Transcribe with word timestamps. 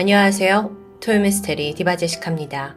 안녕하세요. 0.00 1.00
토요미스테리 1.00 1.74
디바제식합니다. 1.74 2.76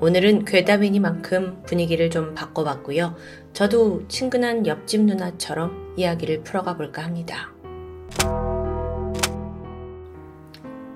오늘은 0.00 0.46
괴담이니만큼 0.46 1.62
분위기를 1.64 2.10
좀 2.10 2.34
바꿔봤고요. 2.34 3.14
저도 3.52 4.08
친근한 4.08 4.66
옆집 4.66 5.02
누나처럼 5.02 5.94
이야기를 5.96 6.42
풀어가 6.42 6.76
볼까 6.76 7.04
합니다. 7.04 7.52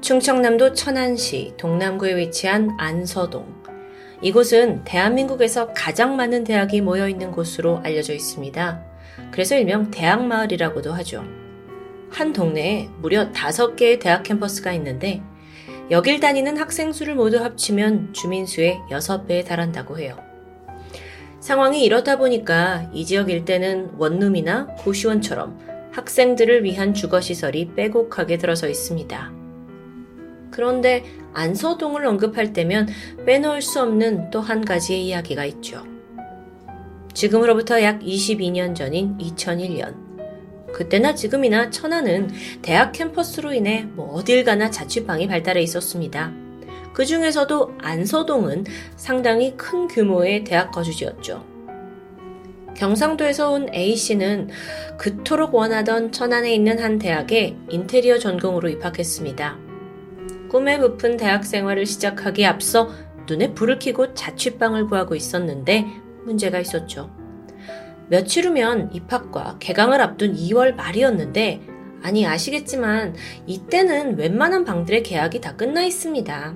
충청남도 0.01 0.73
천안시 0.73 1.55
동남구에 1.57 2.17
위치한 2.17 2.75
안서동. 2.77 3.47
이곳은 4.23 4.83
대한민국에서 4.83 5.73
가장 5.73 6.17
많은 6.17 6.43
대학이 6.43 6.81
모여 6.81 7.09
있는 7.09 7.31
곳으로 7.31 7.79
알려져 7.85 8.13
있습니다. 8.13 8.83
그래서 9.31 9.55
일명 9.55 9.93
대학마을이라고도 9.93 10.93
하죠. 10.95 11.25
한 12.11 12.33
동네에 12.33 12.89
무려 12.99 13.31
다섯 13.31 13.77
개의 13.77 14.01
대학 14.01 14.25
캠퍼스가 14.25 14.73
있는데 14.73 15.23
여길 15.91 16.21
다니는 16.21 16.57
학생 16.57 16.93
수를 16.93 17.15
모두 17.15 17.39
합치면 17.39 18.15
주민 18.15 18.47
수의 18.47 18.81
6배에 18.91 19.45
달한다고 19.45 19.99
해요. 19.99 20.17
상황이 21.41 21.85
이렇다 21.85 22.17
보니까 22.17 22.89
이 22.95 23.05
지역 23.05 23.29
일대는 23.29 23.93
원룸이나 23.99 24.67
고시원처럼 24.79 25.91
학생들을 25.93 26.65
위한 26.65 26.95
주거시설이 26.95 27.75
빼곡하게 27.77 28.39
들어서 28.39 28.67
있습니다. 28.67 29.33
그런데 30.51 31.05
안서동을 31.35 32.07
언급할 32.07 32.53
때면 32.53 32.89
빼놓을 33.27 33.61
수 33.61 33.83
없는 33.83 34.31
또 34.31 34.41
한 34.41 34.65
가지의 34.65 35.07
이야기가 35.07 35.45
있죠. 35.47 35.85
지금으로부터 37.13 37.83
약 37.83 38.01
22년 38.01 38.75
전인 38.75 39.19
2001년, 39.19 39.95
그때나 40.75 41.15
지금이나 41.15 41.71
천안은 41.71 42.31
대학 42.61 42.93
캠퍼스로 42.93 43.53
인해 43.53 43.85
뭐 43.95 44.13
어딜 44.15 44.45
가나 44.45 44.71
자취방이 44.71 45.29
발달해 45.29 45.63
있었습니다. 45.63 46.33
그 46.93 47.07
중에서도 47.07 47.79
안서동은 47.81 48.65
상당히 48.97 49.57
큰 49.57 49.87
규모의 49.87 50.45
대학 50.45 50.73
거주지였죠. 50.73 51.45
경상도에서 52.77 53.53
온 53.53 53.73
A씨는 53.73 54.51
그토록 54.99 55.55
원하던 55.55 56.11
천안에 56.11 56.53
있는 56.53 56.81
한 56.81 56.99
대학에 56.99 57.57
인테리어 57.71 58.19
전공으로 58.19 58.69
입학했습니다. 58.69 59.57
꿈에 60.49 60.79
부푼 60.79 61.17
대학 61.17 61.45
생활을 61.45 61.87
시작하기에 61.87 62.47
앞서 62.47 62.91
눈에 63.29 63.55
불을 63.55 63.79
켜고 63.79 64.13
자취방을 64.13 64.89
구하고 64.89 65.15
있었는데 65.15 65.87
문제가 66.25 66.59
있었죠. 66.59 67.24
며칠 68.09 68.47
후면 68.47 68.91
입학과 68.93 69.57
개강을 69.59 70.01
앞둔 70.01 70.35
2월 70.35 70.75
말이었는데, 70.75 71.63
아니, 72.03 72.27
아시겠지만, 72.27 73.15
이때는 73.47 74.19
웬만한 74.19 74.65
방들의 74.65 75.03
계약이 75.03 75.41
다 75.41 75.57
끝나 75.57 75.83
있습니다. 75.85 76.55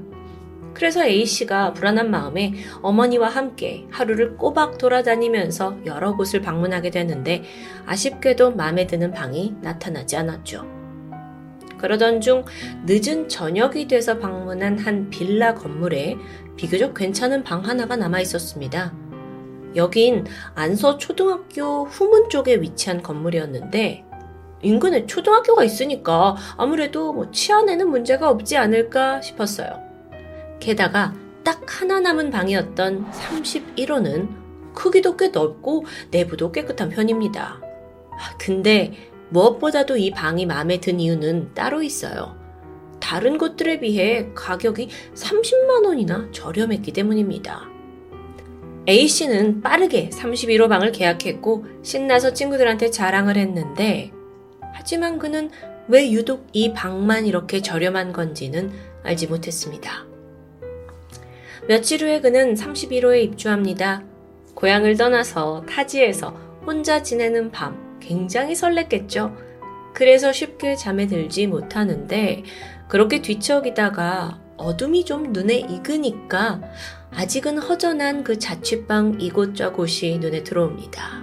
그래서 0.75 1.05
A씨가 1.05 1.73
불안한 1.73 2.11
마음에 2.11 2.55
어머니와 2.83 3.29
함께 3.29 3.87
하루를 3.91 4.37
꼬박 4.37 4.79
돌아다니면서 4.79 5.79
여러 5.87 6.15
곳을 6.17 6.43
방문하게 6.43 6.91
되는데, 6.91 7.43
아쉽게도 7.87 8.53
마음에 8.53 8.87
드는 8.87 9.11
방이 9.11 9.55
나타나지 9.63 10.17
않았죠. 10.17 10.67
그러던 11.79 12.21
중 12.21 12.45
늦은 12.85 13.29
저녁이 13.29 13.89
돼서 13.89 14.19
방문한 14.19 14.79
한 14.79 15.09
빌라 15.11 15.55
건물에 15.55 16.17
비교적 16.57 16.93
괜찮은 16.93 17.45
방 17.45 17.65
하나가 17.65 17.97
남아 17.97 18.21
있었습니다. 18.21 19.08
여긴 19.79 20.27
안서 20.55 20.99
초등학교 20.99 21.85
후문 21.85 22.29
쪽에 22.29 22.57
위치한 22.57 23.03
건물이었는데 23.03 24.05
인근에 24.61 25.07
초등학교가 25.07 25.65
있으니까 25.65 26.37
아무래도 26.57 27.13
뭐 27.13 27.31
치안에는 27.31 27.89
문제가 27.89 28.29
없지 28.29 28.57
않을까 28.57 29.21
싶었어요. 29.21 29.81
게다가 30.59 31.15
딱 31.45 31.63
하나 31.81 32.01
남은 32.01 32.31
방이었던 32.31 33.11
31호는 33.11 34.75
크기도 34.75 35.17
꽤 35.17 35.29
넓고 35.29 35.87
내부도 36.11 36.51
깨끗한 36.53 36.89
편입니다. 36.89 37.61
아, 38.11 38.37
근데 38.39 38.93
무엇보다도 39.31 39.97
이 39.97 40.11
방이 40.11 40.45
마음에 40.45 40.81
든 40.81 40.99
이유는 40.99 41.55
따로 41.55 41.83
있어요. 41.83 42.37
다른 43.01 43.39
곳들에 43.39 43.79
비해 43.79 44.29
가격이 44.35 44.89
30만 45.15 45.87
원이나 45.87 46.29
저렴했기 46.33 46.93
때문입니다. 46.93 47.68
A씨는 48.89 49.61
빠르게 49.61 50.09
31호 50.09 50.69
방을 50.69 50.93
계약했고 50.93 51.67
신나서 51.83 52.33
친구들한테 52.33 52.91
자랑을 52.91 53.37
했는데 53.37 54.11
하지만 54.73 55.19
그는 55.19 55.51
왜 55.89 56.11
유독 56.11 56.47
이 56.53 56.73
방만 56.73 57.27
이렇게 57.27 57.61
저렴한 57.61 58.13
건지는 58.13 58.73
알지 59.03 59.27
못했습니다. 59.27 60.07
며칠 61.69 62.03
후에 62.03 62.21
그는 62.21 62.55
31호에 62.55 63.23
입주합니다. 63.25 64.05
고향을 64.55 64.97
떠나서 64.97 65.67
타지에서 65.69 66.31
혼자 66.67 67.03
지내는 67.03 67.51
밤 67.51 67.99
굉장히 68.01 68.55
설렜겠죠. 68.55 69.35
그래서 69.93 70.33
쉽게 70.33 70.77
잠에 70.77 71.07
들지 71.07 71.47
못하는데 71.47 72.43
그렇게 72.89 73.21
뒤척이다가 73.21 74.41
어둠이 74.57 75.05
좀 75.05 75.33
눈에 75.33 75.57
익으니까 75.57 76.63
아직은 77.13 77.59
허전한 77.59 78.23
그 78.23 78.39
자취방 78.39 79.21
이곳저곳이 79.21 80.19
눈에 80.21 80.45
들어옵니다. 80.45 81.23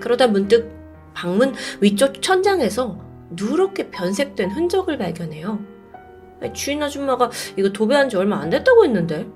그러다 0.00 0.26
문득 0.26 0.70
방문 1.14 1.54
위쪽 1.80 2.20
천장에서 2.22 2.98
누렇게 3.30 3.90
변색된 3.90 4.50
흔적을 4.50 4.98
발견해요. 4.98 5.60
주인 6.54 6.82
아줌마가 6.82 7.30
이거 7.56 7.70
도배한 7.70 8.08
지 8.08 8.16
얼마 8.16 8.40
안 8.40 8.50
됐다고 8.50 8.84
했는데 8.84 9.26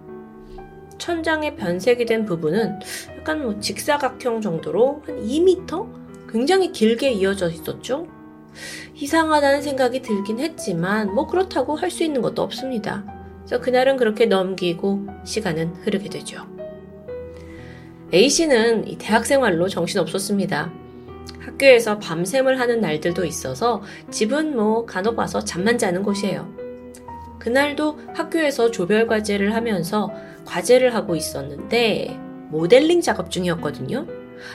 천장에 0.99 1.55
변색이 1.57 2.07
된 2.07 2.25
부분은 2.25 2.79
약간 3.19 3.43
뭐 3.43 3.61
직사각형 3.61 4.41
정도로 4.41 5.03
한 5.07 5.23
2m? 5.23 6.05
굉장히 6.29 6.73
길게 6.73 7.13
이어져 7.13 7.49
있었죠. 7.51 8.07
이상하다는 8.95 9.63
생각이 9.63 10.01
들긴 10.03 10.39
했지만 10.39 11.15
뭐 11.15 11.27
그렇다고 11.27 11.77
할 11.77 11.91
수 11.91 12.05
있는 12.05 12.23
것도 12.23 12.43
없습니다. 12.43 13.05
그래서 13.45 13.61
그날은 13.61 13.97
그렇게 13.97 14.27
넘기고 14.27 15.07
시간은 15.25 15.75
흐르게 15.83 16.09
되죠. 16.09 16.47
A씨는 18.13 18.89
이 18.89 18.97
대학 18.97 19.27
생활로 19.27 19.69
정신없었습니다. 19.69 20.73
학교에서 21.41 21.99
밤샘을 21.99 22.59
하는 22.59 22.81
날들도 22.81 23.25
있어서 23.25 23.83
집은 24.11 24.57
뭐 24.57 24.87
간혹 24.87 25.19
와서 25.19 25.45
잠만 25.45 25.79
자는 25.79 26.03
곳이에요. 26.03 26.49
그날도 27.39 28.01
학교에서 28.15 28.71
조별 28.71 29.07
과제를 29.07 29.55
하면서 29.55 30.11
과제를 30.47 30.95
하고 30.95 31.15
있었는데 31.15 32.19
모델링 32.51 33.03
작업 33.03 33.31
중이었거든요. 33.31 34.07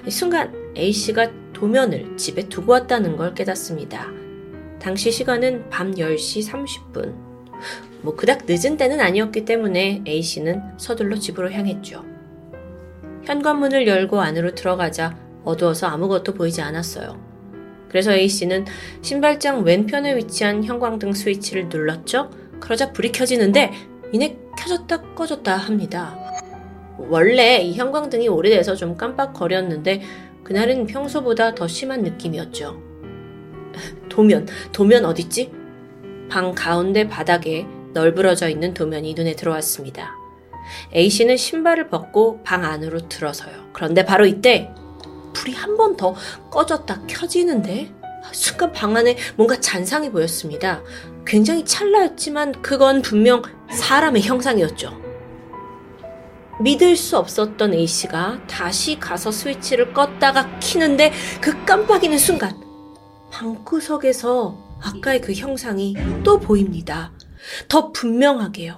순간 0.08 0.54
A씨가 0.76 1.32
도면을 1.54 2.18
집에 2.18 2.48
두고 2.50 2.72
왔다는 2.72 3.18
걸 3.18 3.36
깨닫습니다. 3.36 4.08
당시 4.80 5.12
시간은 5.12 5.70
밤 5.70 5.94
10시 5.94 6.50
30분. 6.50 7.29
뭐 8.02 8.16
그닥 8.16 8.46
늦은 8.48 8.78
때는 8.78 9.00
아니었기 9.00 9.46
때문에 9.46 10.04
A씨는 10.08 10.62
서둘러 10.78 11.18
집으로 11.18 11.52
향했죠. 11.52 12.06
현관문을 13.26 13.88
열고 13.88 14.22
안으로 14.22 14.56
들어가자 14.56 15.18
어두워서 15.44 15.88
아무것도 15.88 16.34
보이지 16.34 16.62
않았어요. 16.62 17.20
그래서 17.90 18.14
A씨는 18.14 18.66
신발장 19.02 19.64
왼편에 19.64 20.16
위치한 20.16 20.64
형광등 20.64 21.14
스위치를 21.14 21.70
눌렀죠. 21.70 22.30
그러자 22.60 22.92
불이 22.94 23.12
켜지는데 23.12 23.72
이내 24.12 24.38
켜졌다 24.58 25.14
꺼졌다 25.14 25.56
합니다. 25.56 26.18
원래 26.98 27.58
이 27.58 27.74
형광등이 27.76 28.28
오래돼서 28.28 28.76
좀 28.76 28.98
깜빡거렸는데 28.98 30.02
그날은 30.44 30.88
평소보다 30.88 31.56
더 31.56 31.68
심한 31.68 32.02
느낌이었죠. 32.02 32.82
도면, 34.10 34.48
도면 34.72 35.06
어딨지? 35.06 35.59
방 36.30 36.54
가운데 36.54 37.08
바닥에 37.08 37.66
널브러져 37.94 38.50
있는 38.50 38.74
도면이 38.74 39.14
눈에 39.16 39.36
들어왔습니다. 39.36 40.12
A씨는 40.96 41.38
신발을 41.38 41.90
벗고 41.90 42.42
방 42.44 42.64
안으로 42.64 43.08
들어서요. 43.10 43.70
그런데 43.74 44.06
바로 44.06 44.26
이때 44.26 44.72
불이 45.34 45.54
한 45.54 45.76
번 45.78 45.96
더 45.98 46.14
꺼졌다 46.52 47.02
켜지는데 47.08 47.92
순간 48.32 48.72
방 48.72 48.96
안에 48.96 49.18
뭔가 49.36 49.60
잔상이 49.60 50.12
보였습니다. 50.12 50.82
굉장히 51.26 51.66
찰나였지만 51.66 52.62
그건 52.62 53.02
분명 53.02 53.42
사람의 53.72 54.22
형상이었죠. 54.24 55.00
믿을 56.62 56.96
수 56.98 57.18
없었던 57.18 57.74
A씨가 57.74 58.42
다시 58.48 59.00
가서 59.00 59.32
스위치를 59.32 59.94
껐다가 59.94 60.60
키는데 60.60 61.14
그 61.40 61.64
깜빡이는 61.66 62.18
순간 62.18 62.54
방구석에서 63.32 64.69
아까의 64.82 65.22
그 65.22 65.34
형상이 65.34 65.96
또 66.24 66.40
보입니다. 66.40 67.14
더 67.68 67.92
분명하게요. 67.92 68.78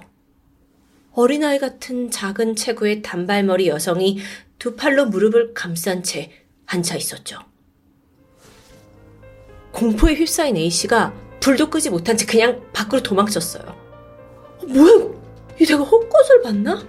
어린아이 1.12 1.58
같은 1.58 2.10
작은 2.10 2.56
체구의 2.56 3.02
단발머리 3.02 3.68
여성이 3.68 4.18
두 4.58 4.76
팔로 4.76 5.06
무릎을 5.06 5.54
감싼 5.54 6.02
채 6.02 6.30
앉아 6.66 6.96
있었죠. 6.96 7.38
공포에 9.72 10.14
휩싸인 10.14 10.56
A씨가 10.56 11.12
불도 11.40 11.68
끄지 11.68 11.90
못한 11.90 12.16
채 12.16 12.24
그냥 12.24 12.62
밖으로 12.72 13.02
도망쳤어요. 13.02 13.64
어, 13.64 14.66
뭐야? 14.66 15.12
이 15.60 15.66
내가 15.66 15.82
헛것을 15.82 16.42
봤나? 16.42 16.86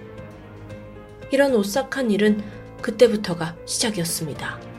이런 1.30 1.54
오싹한 1.54 2.10
일은 2.10 2.42
그때부터가 2.80 3.56
시작이었습니다. 3.66 4.73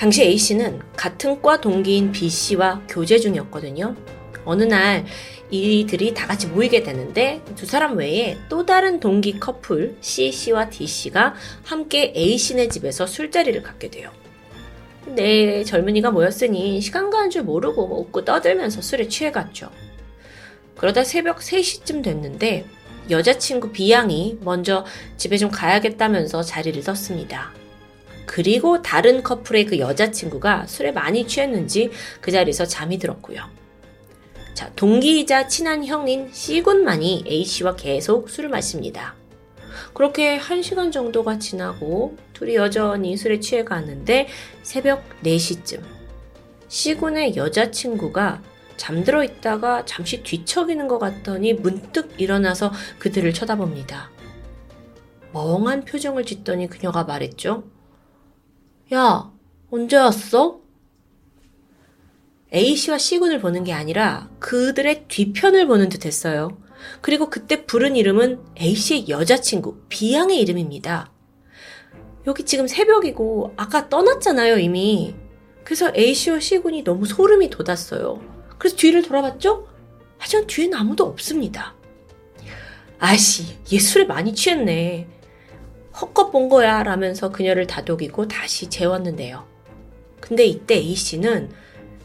당시 0.00 0.22
A씨는 0.22 0.80
같은 0.96 1.42
과 1.42 1.60
동기인 1.60 2.10
B씨와 2.10 2.84
교제 2.88 3.18
중이었거든요. 3.18 3.94
어느 4.46 4.62
날 4.62 5.04
이들이 5.50 6.14
다 6.14 6.26
같이 6.26 6.46
모이게 6.46 6.82
되는데 6.82 7.42
두 7.54 7.66
사람 7.66 7.98
외에 7.98 8.38
또 8.48 8.64
다른 8.64 8.98
동기 8.98 9.38
커플 9.38 9.98
C씨와 10.00 10.70
D씨가 10.70 11.34
함께 11.64 12.14
A씨네 12.16 12.68
집에서 12.68 13.06
술자리를 13.06 13.62
갖게 13.62 13.90
돼요. 13.90 14.10
네, 15.04 15.64
젊은이가 15.64 16.12
모였으니 16.12 16.80
시간 16.80 17.10
가는 17.10 17.28
줄 17.28 17.42
모르고 17.42 17.86
뭐 17.86 17.98
웃고 18.00 18.24
떠들면서 18.24 18.80
술에 18.80 19.06
취해갔죠. 19.06 19.70
그러다 20.78 21.04
새벽 21.04 21.40
3시쯤 21.40 22.02
됐는데 22.02 22.64
여자친구 23.10 23.70
B양이 23.72 24.38
먼저 24.40 24.86
집에 25.18 25.36
좀 25.36 25.50
가야겠다면서 25.50 26.42
자리를 26.42 26.82
떴습니다. 26.84 27.59
그리고 28.30 28.80
다른 28.80 29.24
커플의 29.24 29.66
그 29.66 29.80
여자친구가 29.80 30.68
술에 30.68 30.92
많이 30.92 31.26
취했는지 31.26 31.90
그 32.20 32.30
자리에서 32.30 32.64
잠이 32.64 33.00
들었고요. 33.00 33.40
자, 34.54 34.70
동기이자 34.76 35.48
친한 35.48 35.84
형인 35.84 36.30
C군만이 36.32 37.24
A씨와 37.26 37.74
계속 37.74 38.30
술을 38.30 38.48
마십니다. 38.48 39.16
그렇게 39.94 40.38
1시간 40.38 40.92
정도가 40.92 41.40
지나고 41.40 42.16
둘이 42.32 42.54
여전히 42.54 43.16
술에 43.16 43.40
취해 43.40 43.64
가는데 43.64 44.28
새벽 44.62 45.02
4시쯤 45.24 45.82
C군의 46.68 47.34
여자친구가 47.34 48.42
잠들어 48.76 49.24
있다가 49.24 49.84
잠시 49.86 50.22
뒤척이는 50.22 50.86
것 50.86 51.00
같더니 51.00 51.54
문득 51.54 52.14
일어나서 52.16 52.72
그들을 53.00 53.34
쳐다봅니다. 53.34 54.08
멍한 55.32 55.84
표정을 55.84 56.24
짓더니 56.24 56.68
그녀가 56.68 57.02
말했죠. 57.02 57.64
야, 58.92 59.30
언제 59.70 59.96
왔어? 59.96 60.60
A씨와 62.52 62.98
C군을 62.98 63.40
보는 63.40 63.62
게 63.62 63.72
아니라 63.72 64.28
그들의 64.40 65.04
뒤편을 65.06 65.68
보는 65.68 65.88
듯 65.90 66.04
했어요. 66.04 66.58
그리고 67.00 67.30
그때 67.30 67.66
부른 67.66 67.94
이름은 67.94 68.40
A씨의 68.60 69.08
여자친구, 69.08 69.84
B양의 69.88 70.40
이름입니다. 70.40 71.12
여기 72.26 72.44
지금 72.44 72.66
새벽이고 72.66 73.54
아까 73.56 73.88
떠났잖아요, 73.88 74.58
이미. 74.58 75.14
그래서 75.62 75.92
A씨와 75.94 76.40
C군이 76.40 76.82
너무 76.82 77.06
소름이 77.06 77.50
돋았어요. 77.50 78.20
그래서 78.58 78.74
뒤를 78.74 79.02
돌아봤죠? 79.02 79.68
하지만 80.18 80.48
뒤엔 80.48 80.74
아무도 80.74 81.04
없습니다. 81.04 81.76
아씨, 82.98 83.56
얘 83.72 83.78
술에 83.78 84.04
많이 84.04 84.34
취했네. 84.34 85.19
헛것 85.98 86.30
본 86.32 86.48
거야 86.48 86.82
라면서 86.82 87.30
그녀를 87.30 87.66
다독이고 87.66 88.28
다시 88.28 88.68
재웠는데요. 88.68 89.46
근데 90.20 90.44
이때 90.44 90.76
A씨는 90.76 91.50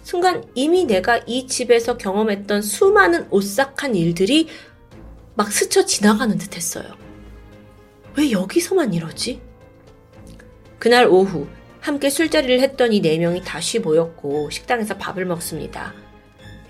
순간 0.03 0.43
이미 0.55 0.85
내가 0.85 1.19
이 1.25 1.47
집에서 1.47 1.97
경험했던 1.97 2.61
수많은 2.61 3.27
오싹한 3.31 3.95
일들이 3.95 4.47
막 5.35 5.51
스쳐 5.51 5.85
지나가는 5.85 6.37
듯 6.37 6.55
했어요. 6.55 6.85
왜 8.17 8.31
여기서만 8.31 8.93
이러지? 8.93 9.41
그날 10.79 11.07
오후 11.07 11.47
함께 11.81 12.09
술자리를 12.09 12.61
했던 12.61 12.93
이 12.93 13.01
네 13.01 13.17
명이 13.17 13.43
다시 13.43 13.79
모였고 13.79 14.49
식당에서 14.49 14.97
밥을 14.97 15.25
먹습니다. 15.25 15.93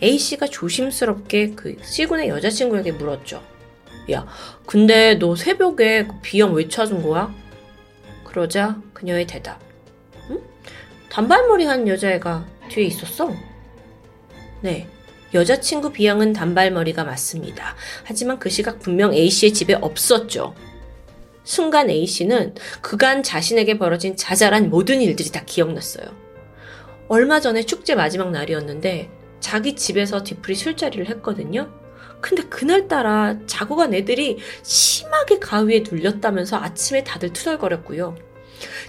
A씨가 0.02 0.48
조심스럽게 0.48 1.52
그 1.52 1.78
C군의 1.84 2.30
여자친구에게 2.30 2.94
물었죠. 2.94 3.42
야, 4.12 4.26
근데 4.66 5.16
너 5.16 5.36
새벽에 5.36 6.06
그 6.06 6.16
B형 6.22 6.54
왜 6.54 6.68
찾은 6.68 7.02
거야? 7.02 7.34
그러자 8.24 8.82
그녀의 8.94 9.26
대답. 9.28 9.60
응? 10.30 10.42
단발머리 11.10 11.66
한 11.66 11.88
여자애가 11.88 12.46
뒤에 12.70 12.86
있었어? 12.86 13.34
네. 14.62 14.88
여자친구 15.34 15.92
B양은 15.92 16.34
단발머리가 16.34 17.04
맞습니다. 17.04 17.76
하지만 18.04 18.40
그 18.40 18.50
시각 18.50 18.80
분명 18.80 19.14
A씨의 19.14 19.54
집에 19.54 19.74
없었죠. 19.74 20.56
순간 21.44 21.90
A씨는 21.90 22.56
그간 22.82 23.22
자신에게 23.22 23.78
벌어진 23.78 24.16
자잘한 24.16 24.70
모든 24.70 25.02
일들이 25.02 25.30
다 25.32 25.44
기억났어요. 25.46 26.06
얼마 27.08 27.40
전에 27.40 27.64
축제 27.64 27.96
마지막 27.96 28.32
날이었는데 28.32 29.10
자기 29.40 29.76
집에서 29.76 30.24
뒤풀이 30.24 30.56
술자리를 30.56 31.08
했거든요. 31.10 31.70
근데 32.22 32.44
그날따라 32.44 33.38
자고 33.46 33.76
간 33.76 33.94
애들이 33.94 34.38
심하게 34.64 35.40
가위에 35.40 35.84
눌렸다면서 35.90 36.58
아침에 36.58 37.04
다들 37.04 37.34
투덜거렸고요. 37.34 38.16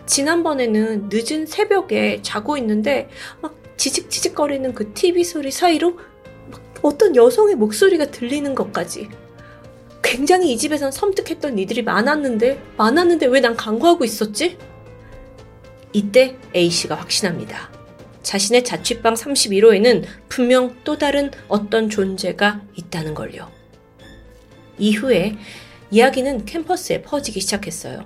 지난번에는 0.06 1.08
늦은 1.10 1.46
새벽에 1.46 2.20
자고 2.22 2.56
있는데 2.56 3.08
막 3.42 3.54
지직지직거리는 3.76 4.72
그 4.74 4.92
TV 4.94 5.24
소리 5.24 5.50
사이로 5.50 5.98
어떤 6.82 7.16
여성의 7.16 7.56
목소리가 7.56 8.10
들리는 8.10 8.54
것까지. 8.54 9.08
굉장히 10.02 10.52
이 10.52 10.56
집에선 10.56 10.92
섬뜩했던 10.92 11.58
이들이 11.58 11.82
많았는데, 11.82 12.62
많았는데 12.76 13.26
왜 13.26 13.40
난 13.40 13.56
강구하고 13.56 14.04
있었지? 14.04 14.56
이때 15.92 16.36
A씨가 16.54 16.94
확신합니다. 16.94 17.75
자신의 18.26 18.64
자취방 18.64 19.14
31호에는 19.14 20.02
분명 20.28 20.74
또 20.82 20.98
다른 20.98 21.30
어떤 21.46 21.88
존재가 21.88 22.60
있다는 22.74 23.14
걸요. 23.14 23.52
이후에 24.78 25.36
이야기는 25.92 26.44
캠퍼스에 26.44 27.02
퍼지기 27.02 27.40
시작했어요. 27.40 28.04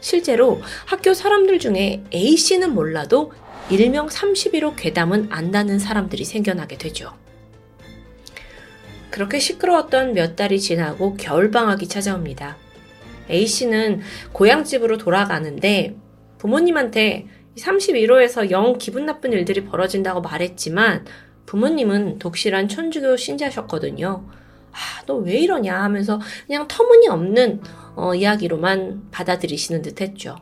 실제로 0.00 0.60
학교 0.86 1.14
사람들 1.14 1.60
중에 1.60 2.02
A씨는 2.12 2.74
몰라도 2.74 3.32
일명 3.70 4.08
31호 4.08 4.74
괴담은 4.76 5.28
안다는 5.30 5.78
사람들이 5.78 6.24
생겨나게 6.24 6.76
되죠. 6.76 7.12
그렇게 9.10 9.38
시끄러웠던 9.38 10.14
몇 10.14 10.34
달이 10.34 10.58
지나고 10.60 11.14
겨울방학이 11.14 11.86
찾아옵니다. 11.86 12.56
A씨는 13.30 14.00
고향집으로 14.32 14.98
돌아가는데 14.98 15.94
부모님한테 16.38 17.28
31호에서 17.56 18.50
영 18.50 18.78
기분 18.78 19.06
나쁜 19.06 19.32
일들이 19.32 19.64
벌어진다고 19.64 20.20
말했지만 20.20 21.06
부모님은 21.46 22.18
독실한 22.18 22.68
천주교 22.68 23.16
신자셨거든요. 23.16 24.24
아, 24.72 25.04
너 25.06 25.16
왜 25.18 25.38
이러냐 25.38 25.82
하면서 25.82 26.20
그냥 26.46 26.66
터무니없는 26.66 27.60
어, 27.96 28.14
이야기로만 28.14 29.08
받아들이시는 29.12 29.82
듯 29.82 30.00
했죠. 30.00 30.36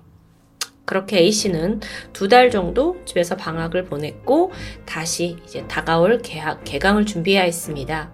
그렇게 0.84 1.18
A씨는 1.18 1.80
두 2.12 2.28
달 2.28 2.50
정도 2.50 2.96
집에서 3.04 3.36
방학을 3.36 3.84
보냈고 3.84 4.52
다시 4.86 5.36
이제 5.44 5.66
다가올 5.68 6.18
개학, 6.22 6.64
개강을 6.64 7.04
준비해야 7.06 7.42
했습니다. 7.42 8.12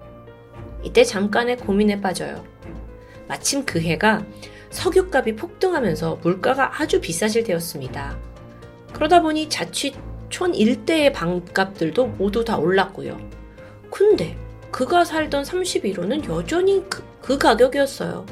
이때 0.83 1.05
잠깐의 1.05 1.59
고민에 1.59 2.01
빠져요. 2.01 2.45
마침 3.29 3.65
그 3.65 3.81
해가 3.81 4.25
석유값이 4.71 5.37
폭등하면서 5.37 6.19
물가가 6.23 6.81
아주 6.81 7.01
비싸질 7.01 7.45
때였습니다. 7.45 8.19
그러다 8.93 9.23
보니 9.23 9.49
자취촌 9.49 10.55
일대의 10.55 11.13
방값들도 11.13 12.07
모두 12.07 12.45
다 12.45 12.59
올랐고요. 12.59 13.19
근데 13.91 14.37
그가 14.71 15.05
살던 15.05 15.45
31호는 15.45 16.29
여전히 16.29 16.85
그, 16.89 17.03
그 17.21 17.39
가격이었어요. 17.39 18.27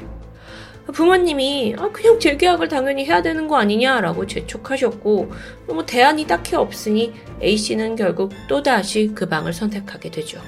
부모님이 0.92 1.74
아, 1.78 1.90
그냥 1.90 2.18
재계약을 2.20 2.68
당연히 2.68 3.04
해야 3.06 3.20
되는 3.20 3.48
거 3.48 3.56
아니냐라고 3.56 4.26
재촉하셨고 4.26 5.32
뭐 5.66 5.84
대안이 5.84 6.26
딱히 6.26 6.54
없으니 6.54 7.12
A씨는 7.42 7.96
결국 7.96 8.32
또다시 8.48 9.10
그 9.14 9.28
방을 9.28 9.52
선택하게 9.52 10.10
되죠. 10.10 10.40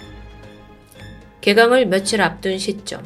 개강을 1.41 1.87
며칠 1.87 2.23
앞둔 2.23 2.59
시점 2.59 3.03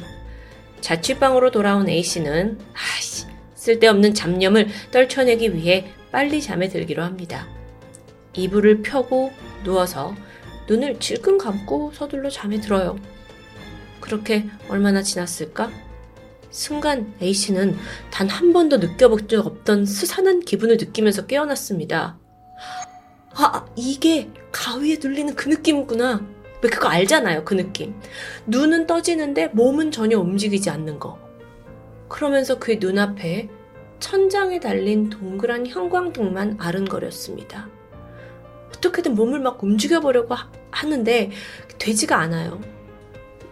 자취방으로 0.81 1.49
돌아온 1.49 1.89
A씨는 1.89 2.59
아씨 2.73 3.25
쓸데없는 3.55 4.13
잡념을 4.13 4.67
떨쳐내기 4.91 5.55
위해 5.55 5.87
빨리 6.13 6.41
잠에 6.43 6.69
들기로 6.69 7.01
합니다. 7.03 7.47
이불을 8.33 8.83
펴고 8.83 9.33
누워서 9.63 10.15
눈을 10.69 10.99
질끈 10.99 11.39
감고 11.39 11.91
서둘러 11.91 12.29
잠에 12.29 12.61
들어요. 12.61 12.97
그렇게 13.99 14.45
얼마나 14.69 15.01
지났을까? 15.01 15.71
순간 16.51 17.11
A씨는 17.19 17.75
단 18.11 18.29
한 18.29 18.53
번도 18.53 18.77
느껴본 18.77 19.27
적 19.27 19.45
없던 19.47 19.87
스산한 19.87 20.41
기분을 20.41 20.77
느끼면서 20.77 21.25
깨어났습니다. 21.25 22.19
아, 23.33 23.65
이게 23.75 24.29
가위에 24.51 24.99
눌리는 25.01 25.33
그 25.33 25.49
느낌이구나. 25.49 26.23
왜 26.61 26.69
그거 26.69 26.89
알잖아요, 26.89 27.43
그 27.43 27.55
느낌. 27.55 27.99
눈은 28.45 28.85
떠지는데 28.85 29.47
몸은 29.47 29.89
전혀 29.89 30.19
움직이지 30.19 30.69
않는 30.69 30.99
거. 30.99 31.17
그러면서 32.07 32.59
그의 32.59 32.77
눈앞에 32.77 33.49
천장에 34.03 34.59
달린 34.59 35.09
동그란 35.09 35.65
형광등만 35.65 36.57
아른거렸습니다. 36.59 37.69
어떻게든 38.67 39.15
몸을 39.15 39.39
막 39.39 39.63
움직여보려고 39.63 40.35
하, 40.35 40.85
는데 40.85 41.31
되지가 41.79 42.17
않아요. 42.17 42.59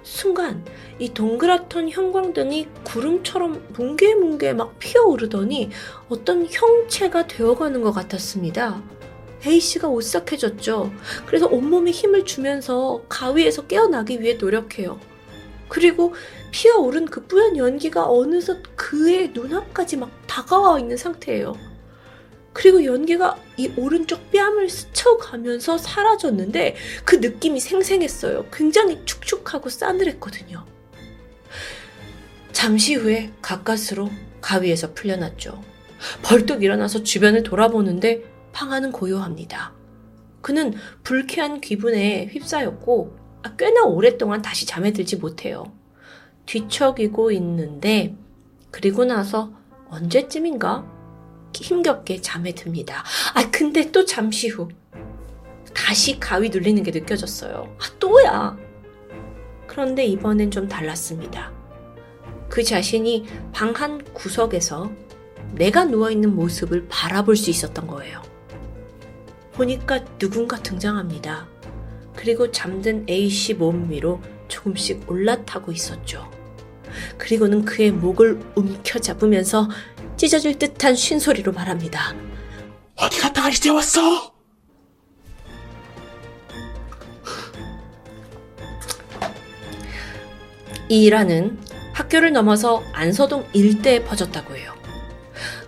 순간 0.04 0.66
이 1.00 1.14
동그랗던 1.14 1.90
형광등이 1.92 2.68
구름처럼 2.84 3.66
뭉게뭉게 3.78 4.52
막 4.52 4.78
피어오르더니 4.80 5.70
어떤 6.10 6.46
형체가 6.46 7.28
되어가는 7.28 7.82
것 7.82 7.94
같았습니다. 7.94 8.84
A씨가 9.46 9.88
오싹해졌죠. 9.88 10.92
그래서 11.28 11.48
온몸에 11.48 11.92
힘을 11.92 12.26
주면서 12.26 13.04
가위에서 13.08 13.68
깨어나기 13.68 14.20
위해 14.20 14.34
노력해요. 14.34 15.00
그리고 15.70 16.14
피어오른 16.52 17.06
그 17.06 17.26
뿌연 17.26 17.58
연기가 17.58 18.10
어느덧 18.10 18.62
그의 18.76 19.30
눈앞까지 19.30 19.98
막 19.98 20.12
다가와 20.28 20.80
있는 20.80 20.98
상태예요. 20.98 21.56
그리고 22.54 22.84
연기가 22.84 23.38
이 23.58 23.72
오른쪽 23.78 24.30
뺨을 24.32 24.70
스쳐가면서 24.70 25.78
사라졌는데 25.78 26.76
그 27.06 27.16
느낌이 27.16 27.60
생생했어요. 27.60 28.46
굉장히 28.52 29.02
축축하고 29.06 29.70
싸늘했거든요. 29.70 30.66
잠시 32.52 32.96
후에 32.96 33.32
가까스로 33.42 34.10
가위에서 34.42 34.94
풀려났죠. 34.94 35.64
벌떡 36.24 36.64
일어나서 36.64 37.04
주변을 37.04 37.44
돌아보는데 37.44 38.24
팡하는 38.52 38.92
고요합니다. 38.92 39.74
그는 40.42 40.74
불쾌한 41.04 41.62
기분에 41.62 42.28
휩싸였고 42.32 43.18
아, 43.44 43.56
꽤나 43.56 43.84
오랫동안 43.84 44.42
다시 44.42 44.66
잠에 44.66 44.92
들지 44.92 45.16
못해요. 45.16 45.72
뒤척이고 46.46 47.32
있는데 47.32 48.16
그리고 48.72 49.06
나서 49.06 49.52
언제쯤인가 49.90 50.86
힘겹게 51.54 52.22
잠에 52.22 52.54
듭니다. 52.54 53.04
아, 53.36 53.50
근데 53.52 53.92
또 53.92 54.06
잠시 54.06 54.48
후 54.48 54.70
다시 55.74 56.20
가위 56.20 56.50
눌리는 56.50 56.82
게 56.84 56.92
느껴졌어요. 56.92 57.76
아, 57.78 58.00
또야! 58.00 58.58
그런데 59.68 60.06
이번엔 60.06 60.52
좀 60.52 60.68
달랐습니다. 60.68 61.52
그 62.50 62.64
자신이 62.64 63.26
방 63.54 63.74
한 63.74 64.04
구석에서 64.14 64.92
내가 65.54 65.86
누워있는 65.86 66.36
모습을 66.36 66.88
바라볼 66.90 67.36
수 67.36 67.50
있었던 67.50 67.88
거예요. 67.88 68.22
보니까 69.54 70.04
누군가 70.18 70.58
등장합니다. 70.58 71.48
그리고 72.16 72.52
잠든 72.52 73.06
A씨 73.10 73.54
몸 73.54 73.90
위로 73.90 74.22
조금씩 74.52 75.10
올라타고 75.10 75.72
있었죠. 75.72 76.30
그리고는 77.18 77.66
그의 77.66 77.92
목을 77.92 78.40
움켜잡으면서 78.56 79.70
찢어질 80.18 80.60
듯한 80.60 80.96
쉰소리로 80.96 81.54
말합니다. 81.54 82.14
어디 82.96 83.20
갔다가 83.20 83.50
이제 83.50 83.70
왔어? 83.70 84.32
이 90.90 91.06
일화는 91.06 91.58
학교를 91.94 92.34
넘어서 92.34 92.84
안서동 92.92 93.48
일대에 93.54 94.04
퍼졌다고 94.04 94.58
해요. 94.58 94.74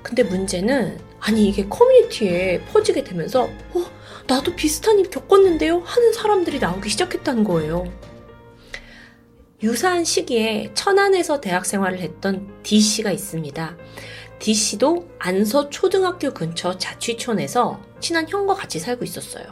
근데 0.01 0.21
문제는 0.21 0.99
아니 1.19 1.47
이게 1.47 1.65
커뮤니티에 1.69 2.61
퍼지게 2.65 3.05
되면서 3.05 3.43
어 3.43 3.85
나도 4.27 4.55
비슷한 4.55 4.99
일 4.99 5.09
겪었는데요 5.09 5.79
하는 5.79 6.11
사람들이 6.11 6.59
나오기 6.59 6.89
시작했다는 6.89 7.45
거예요. 7.45 7.85
유사한 9.63 10.03
시기에 10.03 10.71
천안에서 10.73 11.39
대학 11.39 11.65
생활을 11.65 11.99
했던 11.99 12.53
D씨가 12.63 13.11
있습니다. 13.11 13.77
D씨도 14.39 15.07
안서 15.19 15.69
초등학교 15.69 16.33
근처 16.33 16.77
자취촌에서 16.77 17.81
친한 18.01 18.27
형과 18.27 18.55
같이 18.55 18.77
살고 18.77 19.05
있었어요. 19.05 19.45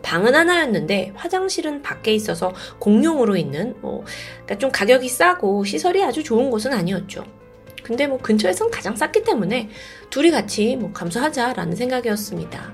방은 0.00 0.36
하나였는데 0.36 1.14
화장실은 1.16 1.82
밖에 1.82 2.14
있어서 2.14 2.54
공용으로 2.78 3.36
있는 3.36 3.74
뭐, 3.80 4.04
그러니까 4.44 4.58
좀 4.58 4.70
가격이 4.70 5.08
싸고 5.08 5.64
시설이 5.64 6.04
아주 6.04 6.22
좋은 6.22 6.48
곳은 6.48 6.72
아니었죠. 6.72 7.24
근데 7.82 8.06
뭐 8.06 8.18
근처에선 8.18 8.70
가장 8.70 8.94
쌌기 8.94 9.24
때문에 9.24 9.70
둘이 10.08 10.30
같이 10.30 10.76
뭐 10.76 10.92
감수하자라는 10.92 11.74
생각이었습니다. 11.74 12.72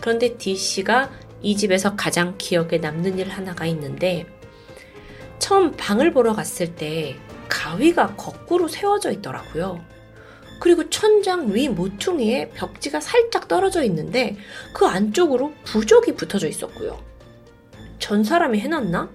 그런데 0.00 0.38
D씨가 0.38 1.10
이 1.42 1.58
집에서 1.58 1.94
가장 1.94 2.36
기억에 2.38 2.78
남는 2.78 3.18
일 3.18 3.28
하나가 3.28 3.66
있는데 3.66 4.24
처음 5.40 5.72
방을 5.72 6.12
보러 6.12 6.32
갔을 6.32 6.76
때 6.76 7.16
가위가 7.48 8.14
거꾸로 8.16 8.68
세워져 8.68 9.10
있더라고요. 9.10 9.84
그리고 10.60 10.88
천장 10.90 11.52
위 11.52 11.68
모퉁이에 11.68 12.50
벽지가 12.50 13.00
살짝 13.00 13.48
떨어져 13.48 13.82
있는데 13.84 14.36
그 14.72 14.86
안쪽으로 14.86 15.54
부적이 15.64 16.14
붙어져 16.14 16.46
있었고요. 16.46 17.02
전 17.98 18.22
사람이 18.22 18.60
해놨나? 18.60 19.10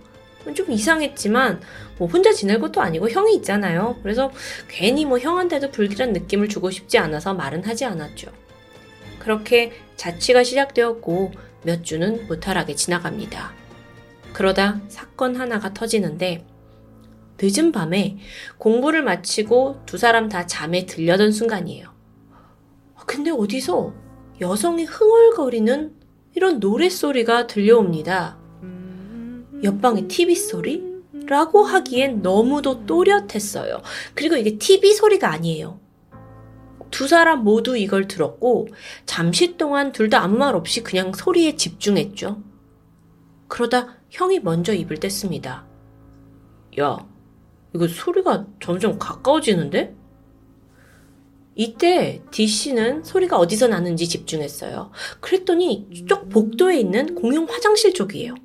좀 0.53 0.71
이상했지만 0.71 1.61
뭐 1.97 2.07
혼자 2.07 2.31
지낼 2.33 2.59
것도 2.59 2.81
아니고 2.81 3.09
형이 3.09 3.35
있잖아요. 3.37 3.97
그래서 4.03 4.31
괜히 4.67 5.05
뭐 5.05 5.17
형한테도 5.17 5.71
불길한 5.71 6.13
느낌을 6.13 6.49
주고 6.49 6.69
싶지 6.69 6.97
않아서 6.97 7.33
말은 7.33 7.63
하지 7.63 7.85
않았죠. 7.85 8.31
그렇게 9.19 9.71
자취가 9.95 10.43
시작되었고 10.43 11.31
몇 11.63 11.83
주는 11.83 12.27
무탈하게 12.27 12.75
지나갑니다. 12.75 13.64
그러다 14.35 14.81
사건 14.89 15.37
하나가 15.37 15.73
터지는데 15.73 16.45
늦은 17.41 17.71
밤에 17.71 18.17
공부를 18.57 19.01
마치고 19.01 19.83
두 19.85 19.97
사람 19.97 20.27
다 20.27 20.45
잠에 20.45 20.85
들려던 20.85 21.31
순간이에요. 21.31 21.93
근데 23.05 23.31
어디서 23.31 23.93
여성이 24.41 24.83
흥얼거리는 24.83 25.95
이런 26.35 26.59
노랫소리가 26.59 27.47
들려옵니다. 27.47 28.37
옆방의 29.63 30.09
TV 30.09 30.35
소리? 30.35 30.83
라고 31.27 31.63
하기엔 31.63 32.21
너무도 32.21 32.85
또렷했어요. 32.85 33.81
그리고 34.15 34.35
이게 34.35 34.57
TV 34.57 34.95
소리가 34.95 35.31
아니에요. 35.31 35.79
두 36.91 37.07
사람 37.07 37.45
모두 37.45 37.77
이걸 37.77 38.09
들었고, 38.09 38.67
잠시 39.05 39.55
동안 39.55 39.93
둘 39.93 40.09
다 40.09 40.21
아무 40.21 40.37
말 40.37 40.55
없이 40.55 40.83
그냥 40.83 41.13
소리에 41.13 41.55
집중했죠. 41.55 42.43
그러다 43.47 43.95
형이 44.15 44.39
먼저 44.39 44.73
입을 44.73 44.97
뗐습니다. 44.97 45.63
야, 46.79 46.97
이거 47.73 47.85
소리가 47.87 48.45
점점 48.61 48.97
가까워지는데? 48.97 49.93
이때 51.55 52.21
D씨는 52.31 53.03
소리가 53.03 53.37
어디서 53.37 53.67
나는지 53.67 54.07
집중했어요. 54.07 54.91
그랬더니 55.19 56.05
쪽 56.07 56.29
복도에 56.29 56.79
있는 56.79 57.15
공용 57.15 57.45
화장실 57.45 57.93
쪽이에요. 57.93 58.35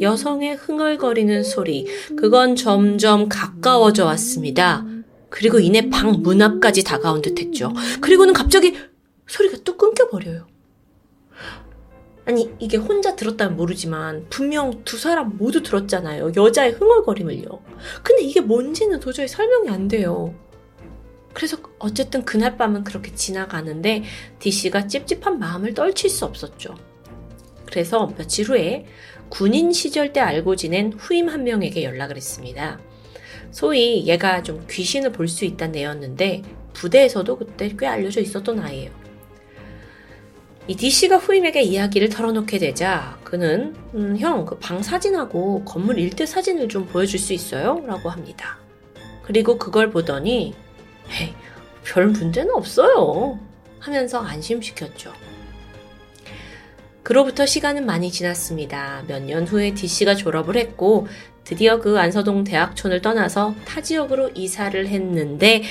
여성의 0.00 0.56
흥얼거리는 0.56 1.44
소리, 1.44 1.86
그건 2.16 2.56
점점 2.56 3.28
가까워져 3.28 4.06
왔습니다. 4.06 4.84
그리고 5.30 5.60
이내 5.60 5.88
방 5.88 6.10
문 6.22 6.42
앞까지 6.42 6.82
다가온 6.82 7.22
듯 7.22 7.38
했죠. 7.40 7.72
그리고는 8.00 8.34
갑자기 8.34 8.74
소리가 9.28 9.58
뚝 9.64 9.78
끊겨버려요. 9.78 10.46
아니, 12.26 12.50
이게 12.58 12.76
혼자 12.78 13.14
들었다면 13.16 13.56
모르지만, 13.56 14.26
분명 14.30 14.82
두 14.84 14.96
사람 14.96 15.36
모두 15.36 15.62
들었잖아요. 15.62 16.32
여자의 16.36 16.72
흥얼거림을요. 16.72 17.44
근데 18.02 18.22
이게 18.22 18.40
뭔지는 18.40 18.98
도저히 19.00 19.28
설명이 19.28 19.68
안 19.68 19.88
돼요. 19.88 20.34
그래서 21.34 21.58
어쨌든 21.78 22.24
그날 22.24 22.56
밤은 22.56 22.84
그렇게 22.84 23.14
지나가는데, 23.14 24.04
D씨가 24.38 24.86
찝찝한 24.86 25.38
마음을 25.38 25.74
떨칠 25.74 26.08
수 26.08 26.24
없었죠. 26.24 26.74
그래서 27.66 28.06
며칠 28.16 28.48
후에 28.48 28.86
군인 29.28 29.72
시절 29.72 30.12
때 30.12 30.20
알고 30.20 30.56
지낸 30.56 30.92
후임 30.92 31.28
한 31.28 31.44
명에게 31.44 31.82
연락을 31.82 32.16
했습니다. 32.16 32.78
소위 33.50 34.06
얘가 34.06 34.42
좀 34.42 34.64
귀신을 34.70 35.12
볼 35.12 35.28
수 35.28 35.44
있다는 35.44 35.76
애였는데 35.76 36.42
부대에서도 36.72 37.36
그때 37.36 37.74
꽤 37.78 37.86
알려져 37.86 38.20
있었던 38.20 38.60
아이예요. 38.60 39.03
이 40.66 40.76
D씨가 40.76 41.18
후임에게 41.18 41.60
이야기를 41.62 42.08
털어놓게 42.08 42.58
되자 42.58 43.18
그는 43.22 43.74
음, 43.94 44.16
형, 44.18 44.46
그 44.46 44.58
방 44.58 44.82
사진하고 44.82 45.64
건물 45.64 45.98
일대 45.98 46.24
사진을 46.24 46.68
좀 46.68 46.86
보여줄 46.86 47.18
수 47.20 47.32
있어요? 47.34 47.82
라고 47.86 48.08
합니다. 48.08 48.58
그리고 49.22 49.58
그걸 49.58 49.90
보더니 49.90 50.54
에이, 51.20 51.34
별 51.84 52.06
문제는 52.08 52.54
없어요. 52.54 53.38
하면서 53.78 54.20
안심시켰죠. 54.20 55.12
그로부터 57.02 57.44
시간은 57.44 57.84
많이 57.84 58.10
지났습니다. 58.10 59.04
몇 59.06 59.20
년 59.22 59.46
후에 59.46 59.74
D씨가 59.74 60.14
졸업을 60.14 60.56
했고 60.56 61.06
드디어 61.44 61.78
그 61.78 61.98
안서동 61.98 62.44
대학촌을 62.44 63.02
떠나서 63.02 63.54
타 63.66 63.82
지역으로 63.82 64.30
이사를 64.34 64.86
했는데 64.88 65.62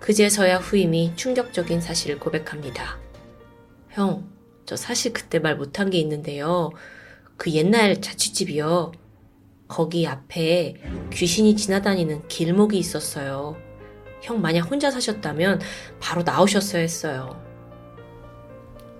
그제서야 0.00 0.56
후임이 0.56 1.12
충격적인 1.16 1.82
사실을 1.82 2.18
고백합니다. 2.18 2.96
형, 3.90 4.26
저 4.68 4.76
사실 4.76 5.14
그때 5.14 5.38
말 5.38 5.56
못한 5.56 5.88
게 5.88 5.96
있는데요. 5.96 6.68
그 7.38 7.50
옛날 7.52 8.02
자취집이요. 8.02 8.92
거기 9.66 10.06
앞에 10.06 10.74
귀신이 11.10 11.56
지나다니는 11.56 12.28
길목이 12.28 12.76
있었어요. 12.76 13.56
형 14.20 14.42
만약 14.42 14.70
혼자 14.70 14.90
사셨다면 14.90 15.62
바로 16.00 16.22
나오셨어야 16.22 16.82
했어요. 16.82 17.42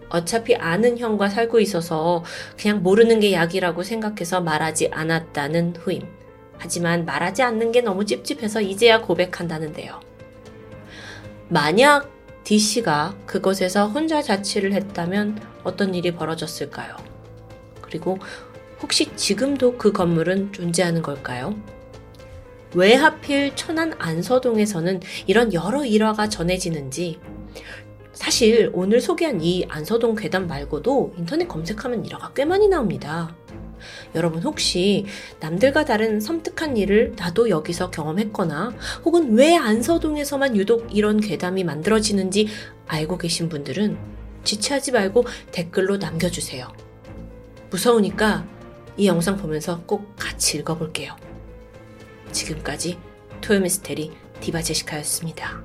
어차피 0.08 0.56
아는 0.56 0.96
형과 0.96 1.28
살고 1.28 1.60
있어서 1.60 2.24
그냥 2.58 2.82
모르는 2.82 3.20
게 3.20 3.34
약이라고 3.34 3.82
생각해서 3.82 4.40
말하지 4.40 4.88
않았다는 4.90 5.76
후임. 5.76 6.08
하지만 6.56 7.04
말하지 7.04 7.42
않는 7.42 7.72
게 7.72 7.82
너무 7.82 8.06
찝찝해서 8.06 8.62
이제야 8.62 9.02
고백한다는데요. 9.02 10.00
만약 11.50 12.10
D씨가 12.44 13.14
그곳에서 13.26 13.88
혼자 13.88 14.22
자취를 14.22 14.72
했다면 14.72 15.57
어떤 15.68 15.94
일이 15.94 16.12
벌어졌을까요? 16.12 16.96
그리고 17.80 18.18
혹시 18.82 19.14
지금도 19.16 19.76
그 19.76 19.92
건물은 19.92 20.52
존재하는 20.52 21.02
걸까요? 21.02 21.54
왜 22.74 22.94
하필 22.94 23.54
천안 23.56 23.94
안서동에서는 23.98 25.00
이런 25.26 25.52
여러 25.52 25.84
일화가 25.84 26.28
전해지는지 26.28 27.18
사실 28.12 28.70
오늘 28.74 29.00
소개한 29.00 29.40
이 29.40 29.64
안서동 29.68 30.14
괴담 30.16 30.46
말고도 30.48 31.14
인터넷 31.16 31.46
검색하면 31.46 32.04
일화가 32.04 32.32
꽤 32.34 32.44
많이 32.44 32.68
나옵니다. 32.68 33.34
여러분 34.14 34.42
혹시 34.42 35.06
남들과 35.40 35.84
다른 35.84 36.20
섬뜩한 36.20 36.76
일을 36.76 37.14
나도 37.16 37.48
여기서 37.48 37.90
경험했거나 37.90 38.74
혹은 39.04 39.34
왜 39.34 39.56
안서동에서만 39.56 40.56
유독 40.56 40.88
이런 40.94 41.20
괴담이 41.20 41.64
만들어지는지 41.64 42.48
알고 42.86 43.18
계신 43.18 43.48
분들은 43.48 44.17
지체하지 44.48 44.92
말고 44.92 45.26
댓글로 45.52 45.98
남겨주세요. 45.98 46.72
무서우니까 47.70 48.46
이 48.96 49.06
영상 49.06 49.36
보면서 49.36 49.82
꼭 49.84 50.16
같이 50.16 50.56
읽어볼게요. 50.56 51.14
지금까지 52.32 52.98
토요미스테리 53.42 54.10
디바제시카였습니다. 54.40 55.62